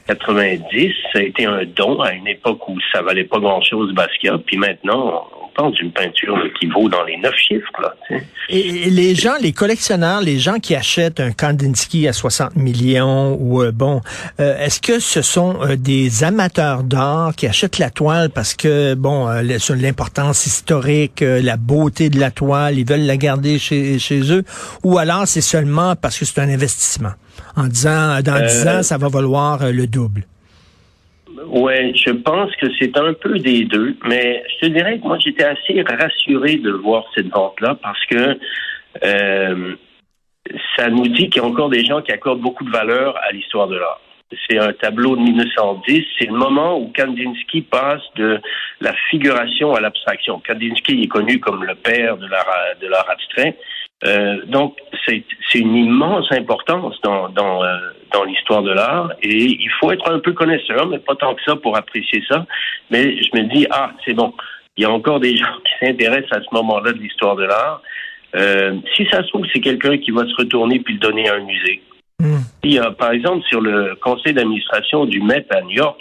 90. 0.07 0.93
Ça 1.11 1.19
a 1.19 1.21
été 1.21 1.45
un 1.45 1.65
don 1.65 2.01
à 2.01 2.13
une 2.13 2.27
époque 2.27 2.67
où 2.67 2.77
ça 2.91 3.01
valait 3.01 3.25
pas 3.25 3.39
grand-chose 3.39 3.93
Basquiat. 3.93 4.37
Puis 4.39 4.57
maintenant, 4.57 5.27
d'une 5.75 5.91
peinture 5.91 6.37
qui 6.59 6.67
vaut 6.67 6.89
dans 6.89 7.03
les 7.03 7.17
neuf 7.17 7.35
chiffres. 7.35 7.71
Là, 7.81 7.95
et, 8.49 8.89
les 8.89 9.15
gens, 9.15 9.35
les 9.39 9.53
collectionneurs, 9.53 10.21
les 10.21 10.39
gens 10.39 10.59
qui 10.59 10.75
achètent 10.75 11.19
un 11.19 11.31
Kandinsky 11.31 12.07
à 12.07 12.13
60 12.13 12.55
millions, 12.55 13.37
ou 13.39 13.61
euh, 13.61 13.71
bon, 13.71 14.01
euh, 14.39 14.57
est-ce 14.57 14.81
que 14.81 14.99
ce 14.99 15.21
sont 15.21 15.59
euh, 15.61 15.75
des 15.75 16.23
amateurs 16.23 16.83
d'art 16.83 17.35
qui 17.35 17.47
achètent 17.47 17.77
la 17.77 17.89
toile 17.89 18.29
parce 18.29 18.55
que, 18.55 18.95
bon, 18.95 19.29
l'importance 19.29 20.45
historique, 20.45 21.21
la 21.21 21.57
beauté 21.57 22.09
de 22.09 22.19
la 22.19 22.31
toile, 22.31 22.77
ils 22.77 22.87
veulent 22.87 23.05
la 23.05 23.17
garder 23.17 23.59
chez, 23.59 23.99
chez 23.99 24.31
eux, 24.31 24.43
ou 24.83 24.97
alors 24.97 25.27
c'est 25.27 25.41
seulement 25.41 25.95
parce 25.95 26.17
que 26.17 26.25
c'est 26.25 26.39
un 26.39 26.49
investissement, 26.49 27.13
en 27.55 27.67
disant, 27.67 28.21
dans 28.21 28.39
10 28.39 28.67
ans, 28.67 28.83
ça 28.83 28.97
va 28.97 29.07
valoir 29.07 29.71
le 29.71 29.87
double? 29.87 30.25
Oui, 31.47 31.95
je 31.95 32.11
pense 32.11 32.55
que 32.57 32.67
c'est 32.79 32.97
un 32.97 33.13
peu 33.13 33.39
des 33.39 33.65
deux, 33.65 33.95
mais 34.05 34.43
je 34.49 34.67
te 34.67 34.71
dirais 34.71 34.99
que 34.99 35.03
moi 35.03 35.17
j'étais 35.19 35.43
assez 35.43 35.81
rassuré 35.81 36.55
de 36.55 36.71
voir 36.71 37.05
cette 37.15 37.29
vente-là 37.29 37.77
parce 37.81 38.03
que 38.05 38.39
euh, 39.03 39.75
ça 40.75 40.89
nous 40.89 41.07
dit 41.07 41.29
qu'il 41.29 41.41
y 41.41 41.45
a 41.45 41.47
encore 41.47 41.69
des 41.69 41.83
gens 41.83 42.01
qui 42.01 42.11
accordent 42.11 42.41
beaucoup 42.41 42.63
de 42.63 42.71
valeur 42.71 43.17
à 43.17 43.31
l'histoire 43.31 43.67
de 43.67 43.75
l'art. 43.75 44.01
C'est 44.47 44.57
un 44.57 44.73
tableau 44.73 45.15
de 45.15 45.21
1910. 45.21 46.03
C'est 46.19 46.27
le 46.27 46.33
moment 46.33 46.79
où 46.79 46.91
Kandinsky 46.95 47.61
passe 47.61 48.01
de 48.15 48.39
la 48.81 48.93
figuration 49.09 49.73
à 49.73 49.81
l'abstraction. 49.81 50.41
Kandinsky 50.45 51.03
est 51.03 51.07
connu 51.07 51.39
comme 51.39 51.63
le 51.63 51.75
père 51.75 52.17
de 52.17 52.27
l'art, 52.27 53.09
abstrait. 53.09 53.57
Euh, 54.05 54.41
donc, 54.47 54.77
c'est, 55.05 55.23
une 55.55 55.75
immense 55.75 56.31
importance 56.31 56.99
dans, 57.03 57.29
dans, 57.29 57.63
euh, 57.63 57.77
dans 58.11 58.23
l'histoire 58.23 58.63
de 58.63 58.71
l'art 58.71 59.11
et 59.21 59.45
il 59.45 59.69
faut 59.79 59.91
être 59.91 60.11
un 60.11 60.19
peu 60.19 60.33
connaisseur, 60.33 60.87
mais 60.87 60.99
pas 60.99 61.15
tant 61.15 61.35
que 61.35 61.41
ça 61.45 61.55
pour 61.55 61.77
apprécier 61.77 62.23
ça. 62.27 62.45
Mais 62.89 63.21
je 63.21 63.29
me 63.37 63.43
dis, 63.53 63.65
ah, 63.71 63.91
c'est 64.05 64.13
bon, 64.13 64.33
il 64.77 64.83
y 64.83 64.85
a 64.85 64.91
encore 64.91 65.19
des 65.19 65.35
gens 65.37 65.57
qui 65.65 65.85
s'intéressent 65.85 66.37
à 66.37 66.41
ce 66.41 66.53
moment-là 66.53 66.93
de 66.93 66.99
l'histoire 66.99 67.35
de 67.35 67.45
l'art. 67.45 67.81
Euh, 68.35 68.75
si 68.95 69.05
ça 69.11 69.23
se 69.23 69.27
trouve, 69.29 69.45
c'est 69.53 69.61
quelqu'un 69.61 69.97
qui 69.97 70.11
va 70.11 70.25
se 70.25 70.35
retourner 70.35 70.79
puis 70.79 70.95
le 70.95 70.99
donner 70.99 71.29
à 71.29 71.35
un 71.35 71.41
musée. 71.41 71.81
Y 72.63 72.79
a, 72.79 72.91
par 72.91 73.11
exemple, 73.11 73.43
sur 73.49 73.61
le 73.61 73.95
conseil 73.95 74.33
d'administration 74.33 75.05
du 75.05 75.21
Met 75.21 75.45
à 75.49 75.61
New 75.61 75.77
York, 75.77 75.99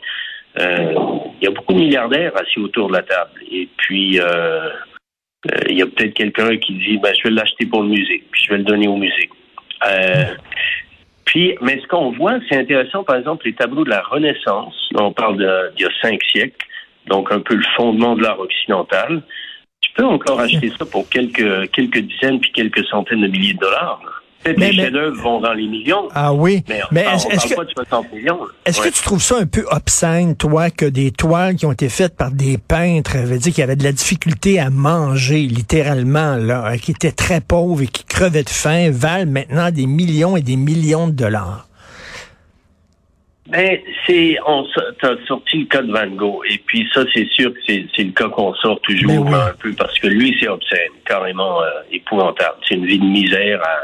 euh, 0.58 0.94
il 1.40 1.44
y 1.44 1.46
a 1.46 1.50
beaucoup 1.50 1.72
de 1.72 1.78
milliardaires 1.78 2.32
assis 2.36 2.60
autour 2.60 2.88
de 2.88 2.94
la 2.94 3.02
table. 3.02 3.40
Et 3.50 3.68
puis, 3.76 4.20
euh, 4.20 4.68
euh, 5.50 5.60
il 5.68 5.78
y 5.78 5.82
a 5.82 5.86
peut-être 5.86 6.14
quelqu'un 6.14 6.56
qui 6.56 6.74
dit 6.74 6.98
ben, 6.98 7.12
je 7.16 7.28
vais 7.28 7.34
l'acheter 7.34 7.66
pour 7.66 7.82
le 7.82 7.88
musée, 7.88 8.22
puis 8.30 8.44
je 8.44 8.50
vais 8.50 8.58
le 8.58 8.64
donner 8.64 8.88
au 8.88 8.96
musée. 8.96 9.30
Euh, 9.86 10.34
Puis, 11.24 11.56
mais 11.60 11.80
ce 11.80 11.86
qu'on 11.86 12.12
voit, 12.12 12.38
c'est 12.48 12.56
intéressant, 12.56 13.04
par 13.04 13.16
exemple, 13.16 13.46
les 13.46 13.54
tableaux 13.54 13.84
de 13.84 13.90
la 13.90 14.02
Renaissance. 14.02 14.74
On 14.94 15.12
parle 15.12 15.38
d'il 15.38 15.82
y 15.82 15.86
a 15.86 15.90
cinq 16.02 16.22
siècles, 16.24 16.66
donc 17.06 17.32
un 17.32 17.40
peu 17.40 17.54
le 17.54 17.64
fondement 17.76 18.14
de 18.16 18.22
l'art 18.22 18.38
occidental. 18.38 19.22
Tu 19.80 19.92
peux 19.94 20.04
encore 20.04 20.40
acheter 20.40 20.70
ça 20.78 20.84
pour 20.84 21.08
quelques, 21.08 21.70
quelques 21.70 21.98
dizaines 21.98 22.38
puis 22.38 22.52
quelques 22.52 22.84
centaines 22.86 23.22
de 23.22 23.28
milliers 23.28 23.54
de 23.54 23.60
dollars. 23.60 24.21
Les 24.44 24.72
chefs-d'œuvre 24.72 25.22
vont 25.22 25.40
dans 25.40 25.52
les 25.52 25.66
millions. 25.66 26.08
Ah 26.14 26.32
oui. 26.32 26.64
Mais, 26.90 27.02
est-ce 27.02 27.48
que, 27.48 27.54
pas 27.54 27.64
de 27.64 27.70
60 27.70 28.12
millions. 28.12 28.40
Est-ce 28.64 28.80
que 28.80 28.88
tu 28.88 29.02
trouves 29.02 29.22
ça 29.22 29.36
un 29.38 29.46
peu 29.46 29.64
obscène, 29.70 30.36
toi, 30.36 30.70
que 30.70 30.86
des 30.86 31.10
toiles 31.10 31.56
qui 31.56 31.66
ont 31.66 31.72
été 31.72 31.88
faites 31.88 32.16
par 32.16 32.30
des 32.30 32.58
peintres, 32.58 33.18
veut 33.18 33.38
dire 33.38 33.52
qu'il 33.52 33.60
y 33.60 33.64
avait 33.64 33.76
de 33.76 33.84
la 33.84 33.92
difficulté 33.92 34.58
à 34.58 34.70
manger, 34.70 35.42
littéralement, 35.42 36.36
là, 36.36 36.76
qui 36.78 36.92
étaient 36.92 37.12
très 37.12 37.40
pauvres 37.40 37.82
et 37.82 37.86
qui 37.86 38.04
crevaient 38.04 38.44
de 38.44 38.50
faim, 38.50 38.90
valent 38.90 39.30
maintenant 39.30 39.70
des 39.70 39.86
millions 39.86 40.36
et 40.36 40.42
des 40.42 40.56
millions 40.56 41.06
de 41.06 41.12
dollars? 41.12 41.68
Ben, 43.48 43.78
c'est, 44.06 44.38
on 44.46 44.64
t'as 45.00 45.16
sorti 45.26 45.58
le 45.58 45.66
cas 45.66 45.82
de 45.82 45.92
Van 45.92 46.06
Gogh, 46.06 46.40
et 46.48 46.58
puis 46.64 46.88
ça, 46.94 47.02
c'est 47.12 47.28
sûr 47.28 47.52
que 47.52 47.58
c'est, 47.66 47.84
le 47.98 48.12
cas 48.12 48.28
qu'on 48.28 48.54
sort 48.54 48.80
toujours 48.80 49.24
ben 49.24 49.34
un 49.34 49.52
peu, 49.58 49.72
parce 49.72 49.98
que 49.98 50.06
lui, 50.06 50.34
c'est 50.40 50.48
obscène, 50.48 50.92
carrément 51.04 51.60
euh, 51.60 51.66
épouvantable. 51.90 52.56
C'est 52.66 52.76
une 52.76 52.86
vie 52.86 52.98
de 52.98 53.04
misère 53.04 53.60
à, 53.62 53.76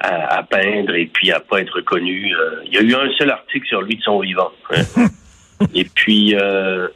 à, 0.00 0.42
peindre 0.42 0.94
et 0.94 1.06
puis 1.06 1.30
à 1.30 1.40
pas 1.40 1.60
être 1.60 1.76
reconnu. 1.76 2.34
Euh. 2.34 2.62
il 2.66 2.74
y 2.74 2.78
a 2.78 2.80
eu 2.80 2.94
un 2.94 3.12
seul 3.18 3.30
article 3.30 3.66
sur 3.66 3.82
lui 3.82 3.96
de 3.96 4.02
son 4.02 4.20
vivant. 4.20 4.50
Hein. 4.70 5.06
et 5.74 5.84
puis, 5.84 6.34
euh, 6.34 6.88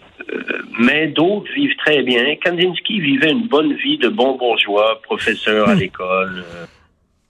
mais 0.78 1.08
d'autres 1.08 1.52
vivent 1.52 1.76
très 1.84 2.02
bien. 2.02 2.36
Kandinsky 2.42 3.00
vivait 3.00 3.30
une 3.30 3.46
bonne 3.46 3.74
vie 3.74 3.98
de 3.98 4.08
bon 4.08 4.36
bourgeois, 4.36 5.00
professeur 5.02 5.68
à 5.68 5.74
l'école. 5.74 6.44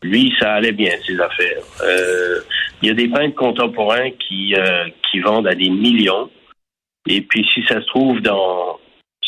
Lui, 0.02 0.35
ça 0.38 0.54
allait 0.54 0.73
bien, 0.73 0.93
ses 1.07 1.19
affaires. 1.19 1.62
Euh, 1.83 2.40
il 2.83 2.88
y 2.88 2.90
a 2.90 2.95
des 2.95 3.09
peintres 3.09 3.35
contemporains 3.35 4.11
qui, 4.11 4.54
euh, 4.54 4.85
qui 5.11 5.21
vendent 5.21 5.47
à 5.47 5.54
des 5.54 5.71
millions. 5.71 6.31
Et 7.09 7.23
puis, 7.23 7.47
si 7.52 7.64
ça 7.66 7.81
se 7.81 7.87
trouve, 7.87 8.21
dans 8.21 8.78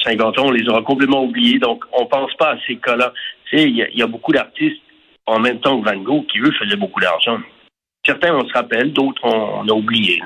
50 0.04 0.38
ans, 0.38 0.46
on 0.46 0.50
les 0.50 0.68
aura 0.68 0.82
complètement 0.82 1.24
oubliés. 1.24 1.58
Donc, 1.58 1.84
on 1.92 2.06
pense 2.06 2.34
pas 2.34 2.52
à 2.52 2.58
ces 2.66 2.76
cas-là. 2.76 3.12
Tu 3.48 3.56
sais, 3.56 3.64
il 3.64 3.76
y, 3.76 4.02
a 4.02 4.06
beaucoup 4.06 4.32
d'artistes, 4.32 4.82
en 5.26 5.40
même 5.40 5.60
temps 5.60 5.80
que 5.80 5.88
Van 5.88 6.00
Gogh, 6.00 6.26
qui, 6.26 6.38
eux, 6.38 6.52
faisaient 6.52 6.76
beaucoup 6.76 7.00
d'argent. 7.00 7.38
Certains, 8.04 8.34
on 8.34 8.46
se 8.46 8.52
rappelle, 8.52 8.92
d'autres, 8.92 9.24
on, 9.24 9.68
a 9.68 9.72
oublié. 9.72 10.22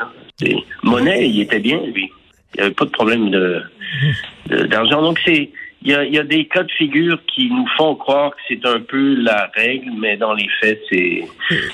Monet, 0.83 1.29
il 1.29 1.41
était 1.41 1.61
bien, 1.61 1.81
lui. 1.81 2.11
Il 2.55 2.61
n'y 2.61 2.67
avait 2.67 2.75
pas 2.75 2.85
de 2.85 2.91
problème 2.91 3.31
d'argent. 4.47 5.03
Donc, 5.03 5.19
c'est 5.25 5.51
il 5.83 5.93
y, 5.93 6.19
a, 6.19 6.25
des 6.25 6.47
cas 6.47 6.63
de 6.63 6.71
figure 6.73 7.19
qui 7.35 7.49
nous 7.49 7.67
font 7.79 7.95
croire 7.95 8.33
que 8.33 8.37
c'est 8.49 8.67
un 8.67 8.81
peu 8.81 9.15
la 9.15 9.51
règle, 9.55 9.91
mais 9.99 10.19
dans 10.19 10.35
les 10.35 10.49
faits, 10.61 10.79
c'est 10.91 11.25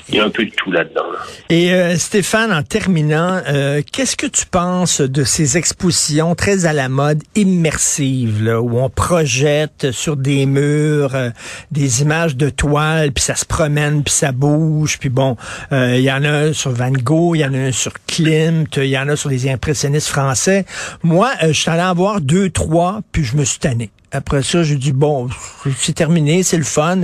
il 0.07 0.15
y 0.15 0.19
a 0.19 0.23
un 0.23 0.29
peu 0.29 0.45
de 0.45 0.51
tout 0.51 0.71
là-dedans. 0.71 1.03
Et 1.49 1.73
euh, 1.73 1.95
Stéphane, 1.97 2.53
en 2.53 2.63
terminant, 2.63 3.41
euh, 3.49 3.81
qu'est-ce 3.91 4.15
que 4.15 4.27
tu 4.27 4.45
penses 4.45 5.01
de 5.01 5.25
ces 5.25 5.57
expositions 5.57 6.35
très 6.35 6.65
à 6.65 6.71
la 6.71 6.87
mode 6.87 7.21
immersives, 7.35 8.45
là, 8.45 8.61
où 8.61 8.79
on 8.79 8.89
projette 8.89 9.91
sur 9.91 10.15
des 10.15 10.45
murs 10.45 11.13
euh, 11.13 11.29
des 11.71 12.01
images 12.01 12.37
de 12.37 12.49
toiles, 12.49 13.11
puis 13.11 13.25
ça 13.25 13.35
se 13.35 13.45
promène, 13.45 14.03
puis 14.03 14.13
ça 14.13 14.31
bouge, 14.31 14.99
puis 14.99 15.09
bon, 15.09 15.35
il 15.71 15.99
y 15.99 16.11
en 16.11 16.23
a 16.23 16.29
un 16.29 16.53
sur 16.53 16.71
Van 16.71 16.91
Gogh, 16.91 17.35
il 17.35 17.41
y 17.41 17.45
en 17.45 17.53
a 17.53 17.57
un 17.57 17.71
sur 17.73 17.91
Klimt, 18.07 18.77
il 18.77 18.85
y 18.85 18.97
en 18.97 19.09
a 19.09 19.17
sur 19.17 19.29
les 19.29 19.49
impressionnistes 19.49 20.07
français. 20.07 20.65
Moi, 21.03 21.31
je 21.41 21.51
suis 21.51 21.69
allé 21.69 21.83
en 21.83 21.93
voir 21.93 22.21
deux, 22.21 22.49
trois, 22.49 23.01
puis 23.11 23.25
je 23.25 23.35
me 23.35 23.43
suis 23.43 23.59
tanné. 23.59 23.89
Après 24.11 24.41
ça, 24.41 24.63
j'ai 24.63 24.75
dit, 24.75 24.93
bon, 24.93 25.27
c'est 25.75 25.95
terminé, 25.95 26.43
c'est 26.43 26.57
le 26.57 26.63
fun. 26.63 27.01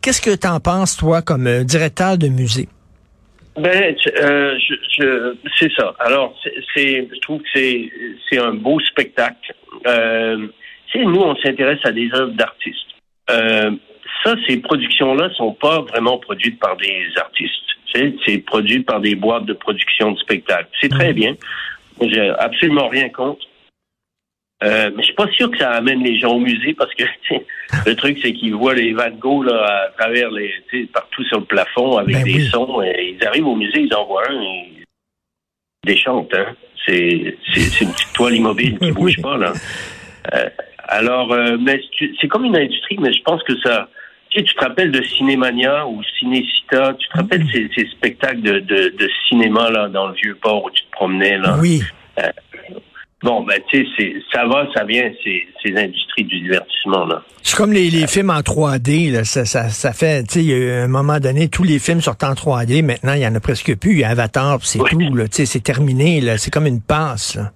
Qu'est-ce 0.00 0.20
que 0.20 0.34
tu 0.34 0.46
en 0.46 0.60
penses, 0.60 0.96
toi, 0.96 1.22
comme 1.22 1.46
euh, 1.46 1.64
directeur 1.64 2.16
de 2.16 2.28
musée? 2.28 2.68
Ben, 3.56 3.94
euh, 4.20 4.58
je, 4.98 5.36
c'est 5.58 5.70
ça. 5.78 5.94
Alors, 6.00 6.36
c'est, 6.74 7.08
je 7.12 7.20
trouve 7.20 7.40
que 7.40 7.48
c'est, 7.54 7.90
c'est 8.28 8.38
un 8.38 8.54
beau 8.54 8.80
spectacle. 8.80 9.54
Euh, 9.86 10.48
nous, 10.96 11.20
on 11.20 11.36
s'intéresse 11.36 11.80
à 11.84 11.92
des 11.92 12.08
œuvres 12.14 12.32
d'artistes. 12.32 12.78
Euh, 13.30 13.70
ça, 14.22 14.34
ces 14.46 14.58
productions-là 14.58 15.30
sont 15.36 15.52
pas 15.52 15.80
vraiment 15.80 16.18
produites 16.18 16.58
par 16.58 16.76
des 16.76 17.06
artistes. 17.16 17.52
C'est, 17.94 18.38
produit 18.38 18.80
par 18.80 19.00
des 19.00 19.14
boîtes 19.14 19.44
de 19.44 19.52
production 19.52 20.12
de 20.12 20.18
spectacles. 20.18 20.68
C'est 20.80 20.88
très 20.88 21.12
mmh. 21.12 21.16
bien. 21.16 21.36
J'ai 22.00 22.28
absolument 22.30 22.88
rien 22.88 23.08
contre. 23.08 23.46
Euh, 24.64 24.90
mais 24.94 25.02
je 25.02 25.06
suis 25.06 25.14
pas 25.14 25.28
sûr 25.32 25.50
que 25.50 25.58
ça 25.58 25.72
amène 25.72 26.02
les 26.02 26.18
gens 26.18 26.32
au 26.32 26.40
musée 26.40 26.74
parce 26.74 26.92
que 26.94 27.04
le 27.86 27.94
truc 27.96 28.18
c'est 28.22 28.32
qu'ils 28.32 28.54
voient 28.54 28.74
les 28.74 28.94
Van 28.94 29.10
Gogh 29.10 29.44
là, 29.44 29.86
à 29.86 29.88
travers 29.98 30.30
les 30.30 30.52
partout 30.92 31.22
sur 31.24 31.40
le 31.40 31.44
plafond 31.44 31.98
avec 31.98 32.16
ben 32.16 32.24
des 32.24 32.40
sons 32.46 32.80
et 32.82 33.16
ils 33.18 33.26
arrivent 33.26 33.46
au 33.46 33.56
musée 33.56 33.80
ils 33.80 33.94
en 33.94 34.06
voient 34.06 34.22
un 34.30 34.40
et 34.40 34.68
ils 34.78 34.84
déchantent 35.84 36.32
hein. 36.34 36.54
c'est 36.86 37.36
c'est 37.52 37.84
une 37.84 37.92
petite 37.92 38.12
toile 38.14 38.36
immobile 38.36 38.78
qui 38.78 38.92
bouge 38.92 39.20
pas 39.20 39.36
là 39.36 39.52
euh, 40.32 40.48
alors 40.88 41.32
euh, 41.32 41.58
mais 41.60 41.80
c'est 42.20 42.28
comme 42.28 42.46
une 42.46 42.56
industrie 42.56 42.96
mais 42.98 43.12
je 43.12 43.22
pense 43.22 43.42
que 43.42 43.58
ça 43.60 43.88
tu 44.30 44.40
sais, 44.40 44.46
tu 44.46 44.54
te 44.54 44.64
rappelles 44.64 44.90
de 44.90 45.02
Cinémania 45.02 45.86
ou 45.86 46.02
Cinécita, 46.18 46.94
tu 46.98 47.08
te 47.08 47.16
rappelles 47.18 47.46
ces, 47.52 47.70
ces 47.76 47.86
spectacles 47.88 48.40
de, 48.40 48.58
de, 48.58 48.92
de, 48.98 49.10
cinéma 49.28 49.70
là 49.70 49.88
dans 49.88 50.08
le 50.08 50.14
vieux 50.14 50.34
port 50.34 50.64
où 50.64 50.70
tu 50.70 50.82
te 50.82 50.90
promenais 50.90 51.38
là? 51.38 51.56
Oui. 51.60 51.82
Bon, 53.24 53.42
ben, 53.42 53.58
tu 53.70 53.86
sais, 53.96 54.16
ça 54.30 54.44
va, 54.44 54.68
ça 54.74 54.84
vient, 54.84 55.10
ces, 55.24 55.48
ces 55.62 55.74
industries 55.74 56.24
du 56.24 56.40
divertissement, 56.40 57.06
là. 57.06 57.22
C'est 57.42 57.56
comme 57.56 57.72
les, 57.72 57.88
les 57.88 58.06
films 58.06 58.28
en 58.28 58.40
3D, 58.40 59.10
là. 59.10 59.24
Ça, 59.24 59.46
ça, 59.46 59.70
ça 59.70 59.94
fait, 59.94 60.24
tu 60.24 60.34
sais, 60.34 60.44
il 60.44 60.50
y 60.50 60.70
a 60.70 60.82
un 60.82 60.88
moment 60.88 61.18
donné, 61.20 61.48
tous 61.48 61.62
les 61.62 61.78
films 61.78 62.02
sortent 62.02 62.22
en 62.22 62.34
3D. 62.34 62.84
Maintenant, 62.84 63.14
il 63.14 63.20
y 63.20 63.26
en 63.26 63.34
a 63.34 63.40
presque 63.40 63.76
plus. 63.78 63.92
Il 63.92 63.98
y 64.00 64.04
a 64.04 64.10
Avatar, 64.10 64.58
c'est 64.60 64.78
tout, 64.78 65.00
là. 65.14 65.26
Tu 65.26 65.36
sais, 65.36 65.46
c'est 65.46 65.62
terminé, 65.62 66.20
là. 66.20 66.36
C'est 66.36 66.50
comme 66.50 66.66
une 66.66 66.82
passe, 66.82 67.36
là. 67.36 67.50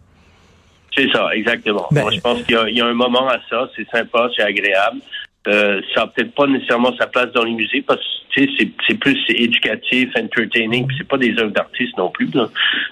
C'est 0.96 1.12
ça, 1.12 1.28
exactement. 1.34 1.86
Ben 1.90 2.00
Moi, 2.00 2.12
je 2.12 2.20
pense 2.20 2.42
qu'il 2.44 2.58
y, 2.70 2.76
y, 2.76 2.80
a 2.80 2.86
un 2.86 2.94
moment 2.94 3.28
à 3.28 3.36
ça. 3.50 3.68
C'est 3.76 3.86
sympa, 3.90 4.30
c'est 4.34 4.42
agréable. 4.44 5.00
Euh, 5.48 5.80
ça 5.94 6.02
n'a 6.02 6.06
peut-être 6.08 6.34
pas 6.34 6.46
nécessairement 6.46 6.94
sa 6.98 7.06
place 7.06 7.32
dans 7.34 7.42
les 7.42 7.52
musées 7.52 7.82
parce 7.86 8.00
que 8.36 8.42
c'est 8.86 8.94
plus 8.94 9.18
éducatif, 9.30 10.10
entertaining, 10.16 10.86
c'est 10.96 11.08
pas 11.08 11.16
des 11.16 11.34
œuvres 11.38 11.52
d'artistes 11.52 11.96
non 11.96 12.10
plus. 12.10 12.28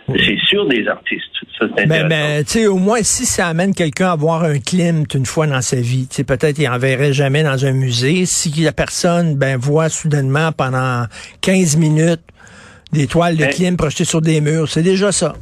C'est 0.08 0.38
sur 0.48 0.66
des 0.66 0.88
artistes. 0.88 1.24
Ça, 1.58 1.66
c'est 1.76 1.86
ben, 1.86 2.08
ben, 2.08 2.44
tu 2.44 2.52
sais, 2.52 2.66
au 2.66 2.78
moins, 2.78 3.02
si 3.02 3.26
ça 3.26 3.48
amène 3.48 3.74
quelqu'un 3.74 4.12
à 4.12 4.16
voir 4.16 4.42
un 4.44 4.58
Klimt 4.58 5.12
une 5.14 5.26
fois 5.26 5.46
dans 5.46 5.60
sa 5.60 5.76
vie, 5.76 6.06
tu 6.08 6.16
sais, 6.16 6.24
peut-être 6.24 6.58
il 6.58 6.68
verrait 6.78 7.12
jamais 7.12 7.42
dans 7.42 7.64
un 7.64 7.72
musée. 7.72 8.26
Si 8.26 8.50
la 8.62 8.72
personne, 8.72 9.36
ben, 9.36 9.58
voit 9.58 9.88
soudainement 9.88 10.52
pendant 10.52 11.04
15 11.42 11.76
minutes 11.76 12.22
des 12.92 13.06
toiles 13.06 13.36
de 13.36 13.44
ben, 13.44 13.50
Klimt 13.50 13.76
projetées 13.76 14.04
sur 14.04 14.20
des 14.20 14.40
murs, 14.40 14.68
c'est 14.68 14.82
déjà 14.82 15.12
ça. 15.12 15.34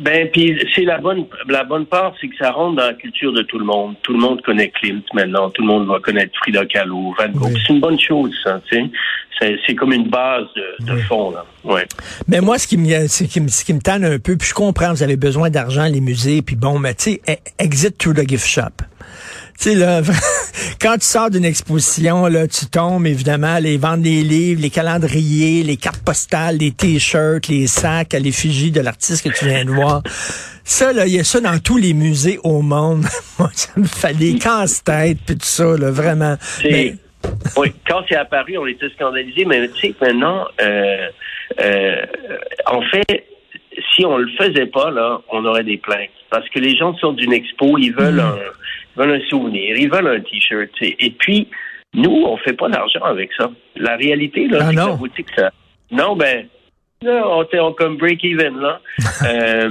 Ben, 0.00 0.28
puis 0.32 0.58
c'est 0.74 0.84
la 0.84 0.98
bonne 0.98 1.26
la 1.48 1.64
bonne 1.64 1.86
part, 1.86 2.14
c'est 2.20 2.28
que 2.28 2.36
ça 2.36 2.50
rentre 2.50 2.76
dans 2.76 2.86
la 2.86 2.94
culture 2.94 3.32
de 3.32 3.42
tout 3.42 3.58
le 3.58 3.64
monde. 3.64 3.94
Tout 4.02 4.12
le 4.12 4.18
monde 4.18 4.42
connaît 4.42 4.70
Klimt 4.70 5.04
maintenant, 5.12 5.50
tout 5.50 5.62
le 5.62 5.68
monde 5.68 5.86
va 5.86 6.00
connaître 6.00 6.32
Frida 6.40 6.64
Kahlo, 6.66 7.14
Van 7.18 7.28
Gogh. 7.32 7.56
C'est 7.66 7.72
une 7.72 7.80
bonne 7.80 7.98
chose, 7.98 8.32
ça, 8.42 8.60
tu 8.68 8.76
sais. 8.76 8.90
C'est 9.66 9.74
comme 9.74 9.92
une 9.92 10.08
base 10.08 10.46
de, 10.80 10.96
fond, 11.08 11.32
là. 11.32 11.44
Ouais. 11.64 11.86
Mais 12.28 12.40
moi, 12.40 12.56
ce 12.58 12.66
qui 12.66 12.78
me, 12.78 13.06
ce 13.08 13.24
qui 13.24 13.40
me, 13.40 13.48
ce 13.48 13.64
qui 13.64 13.74
me 13.74 13.80
tanne 13.80 14.04
un 14.04 14.18
peu, 14.18 14.36
puis 14.36 14.48
je 14.48 14.54
comprends, 14.54 14.92
vous 14.92 15.02
avez 15.02 15.16
besoin 15.16 15.50
d'argent, 15.50 15.84
les 15.84 16.00
musées, 16.00 16.40
puis 16.40 16.56
bon, 16.56 16.78
mais 16.78 16.94
tu 16.94 17.14
sais, 17.14 17.20
e, 17.28 17.34
exit 17.58 17.98
to 17.98 18.14
the 18.14 18.26
gift 18.26 18.46
shop. 18.46 18.82
Tu 19.58 19.70
sais, 19.70 19.74
là, 19.74 20.02
quand 20.80 20.94
tu 20.94 21.06
sors 21.06 21.30
d'une 21.30 21.44
exposition, 21.44 22.26
là, 22.26 22.46
tu 22.48 22.66
tombes, 22.66 23.06
évidemment, 23.06 23.58
les 23.58 23.76
ventes 23.76 24.02
des 24.02 24.22
livres, 24.22 24.60
les 24.60 24.70
calendriers, 24.70 25.62
les 25.62 25.76
cartes 25.76 26.02
postales, 26.04 26.58
les 26.58 26.72
t-shirts, 26.72 27.48
les 27.48 27.66
sacs 27.66 28.14
à 28.14 28.18
l'effigie 28.18 28.70
de 28.70 28.80
l'artiste 28.80 29.28
que 29.28 29.36
tu 29.36 29.46
viens 29.46 29.64
de 29.64 29.70
voir. 29.70 30.02
Ça, 30.64 30.92
là, 30.92 31.06
il 31.06 31.14
y 31.14 31.20
a 31.20 31.24
ça 31.24 31.40
dans 31.40 31.58
tous 31.58 31.76
les 31.76 31.94
musées 31.94 32.38
au 32.42 32.62
monde. 32.62 33.04
Moi, 33.38 33.50
ça 33.54 33.70
me 33.76 33.86
fait 33.86 34.14
des 34.14 34.38
casse-têtes, 34.38 35.18
puis 35.24 35.36
tout 35.36 35.46
ça, 35.46 35.76
là, 35.76 35.90
vraiment. 35.90 36.36
Oui, 37.56 37.72
quand 37.88 38.02
c'est 38.06 38.16
apparu, 38.16 38.58
on 38.58 38.66
était 38.66 38.90
scandalisés, 38.90 39.46
mais 39.46 39.66
tu 39.68 39.80
sais, 39.80 39.94
maintenant, 39.98 40.46
euh, 40.60 41.08
euh, 41.58 41.96
en 42.66 42.82
fait, 42.82 43.26
si 43.94 44.04
on 44.04 44.18
le 44.18 44.28
faisait 44.38 44.66
pas, 44.66 44.90
là, 44.90 45.20
on 45.30 45.44
aurait 45.44 45.64
des 45.64 45.78
plaintes. 45.78 46.10
Parce 46.30 46.48
que 46.50 46.58
les 46.58 46.76
gens 46.76 46.94
sortent 46.98 47.16
d'une 47.16 47.32
expo, 47.32 47.78
ils 47.78 47.94
veulent, 47.94 48.16
hmm. 48.16 48.20
un, 48.20 48.52
veulent 48.96 49.20
un 49.20 49.28
souvenir, 49.28 49.76
ils 49.76 49.90
veulent 49.90 50.08
un 50.08 50.20
T-shirt. 50.20 50.70
Et 50.80 51.10
puis, 51.18 51.48
nous, 51.94 52.24
on 52.26 52.36
fait 52.38 52.54
pas 52.54 52.68
d'argent 52.68 53.02
avec 53.02 53.30
ça. 53.36 53.50
La 53.76 53.96
réalité, 53.96 54.48
là, 54.48 54.58
ah, 54.60 54.66
c'est 54.68 54.74
que 54.74 54.80
la 54.80 54.96
boutique, 54.96 55.28
ça... 55.36 55.50
Non, 55.90 56.16
ben, 56.16 56.46
on, 57.02 57.46
on 57.52 57.72
comme 57.72 57.96
break-even, 57.96 58.58
là. 58.58 58.80
euh, 59.26 59.70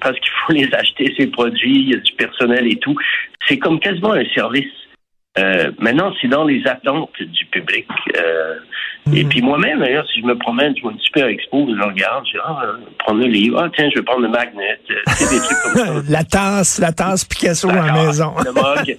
parce 0.00 0.18
qu'il 0.18 0.32
faut 0.46 0.52
les 0.52 0.74
acheter, 0.74 1.14
ces 1.16 1.28
produits, 1.28 1.76
il 1.76 1.90
y 1.90 1.94
a 1.94 1.98
du 1.98 2.12
personnel 2.12 2.66
et 2.70 2.76
tout. 2.76 2.96
C'est 3.46 3.58
comme 3.58 3.80
quasiment 3.80 4.12
un 4.12 4.24
service. 4.34 4.72
Euh, 5.38 5.72
maintenant, 5.78 6.12
c'est 6.20 6.28
dans 6.28 6.44
les 6.44 6.66
attentes 6.66 7.22
du 7.22 7.46
public. 7.46 7.86
Euh, 8.16 8.58
Et 9.14 9.24
puis 9.24 9.42
moi-même, 9.42 9.80
d'ailleurs, 9.80 10.06
si 10.12 10.20
je 10.20 10.26
me 10.26 10.36
promène, 10.38 10.74
je 10.76 10.82
vois 10.82 10.92
une 10.92 11.00
super 11.00 11.26
expo, 11.26 11.66
je 11.68 11.82
regarde, 11.82 12.24
je 12.24 12.32
dis, 12.32 12.38
ah, 12.44 12.62
euh, 12.64 12.72
prendre 12.98 13.20
le 13.20 13.26
livre, 13.26 13.60
ah, 13.60 13.68
tiens, 13.74 13.88
je 13.90 13.98
vais 13.98 14.04
prendre 14.04 14.22
le 14.22 14.28
magnet, 14.28 14.78
c'est 14.86 15.28
des 15.28 15.40
trucs 15.40 15.58
comme 15.58 15.74
ça. 15.74 16.02
la 16.08 16.24
tasse, 16.24 16.78
la 16.78 16.92
tasse 16.92 17.24
Picasso 17.24 17.68
à 17.68 17.74
la 17.74 17.92
maison. 17.92 18.32
Le 18.44 18.52
mug. 18.52 18.98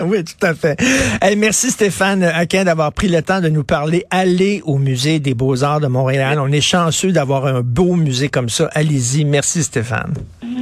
oui, 0.00 0.24
tout 0.24 0.46
à 0.46 0.54
fait. 0.54 0.78
Hey, 1.22 1.36
merci 1.36 1.70
Stéphane 1.70 2.22
Aquin 2.22 2.64
d'avoir 2.64 2.92
pris 2.92 3.08
le 3.08 3.22
temps 3.22 3.40
de 3.40 3.48
nous 3.48 3.64
parler. 3.64 4.04
Allez 4.10 4.60
au 4.64 4.76
musée 4.76 5.20
des 5.20 5.34
Beaux-Arts 5.34 5.80
de 5.80 5.86
Montréal. 5.86 6.38
On 6.38 6.52
est 6.52 6.60
chanceux 6.60 7.10
d'avoir 7.10 7.46
un 7.46 7.62
beau 7.62 7.94
musée 7.94 8.28
comme 8.28 8.50
ça. 8.50 8.68
Allez-y. 8.74 9.24
Merci 9.24 9.62
Stéphane. 9.62 10.14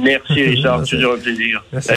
Merci 0.03 0.41
Richard, 0.41 0.83
toujours 0.89 1.13
un 1.13 1.17
plaisir. 1.17 1.63
Merci. 1.71 1.89